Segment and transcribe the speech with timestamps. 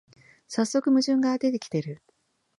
[0.47, 2.01] さっそく矛盾が出てきてる